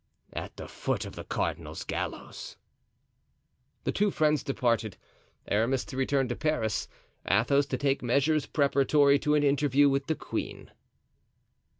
[0.33, 2.57] "At the foot of the cardinal's gallows."
[3.83, 6.87] The two friends departed—Aramis to return to Paris,
[7.29, 10.71] Athos to take measures preparatory to an interview with the queen.